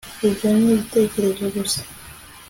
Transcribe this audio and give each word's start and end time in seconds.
ibyo 0.27 0.47
ni 0.57 0.65
ibitekerezo 0.71 1.43
gusa 1.55 1.79